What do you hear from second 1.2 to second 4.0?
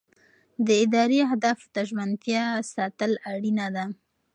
اهدافو ته ژمنتیا ساتل اړینه ده.